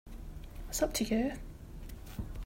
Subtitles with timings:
[0.67, 1.33] It's up to you.